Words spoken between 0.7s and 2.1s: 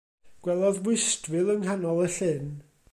fwystfil yn nghanol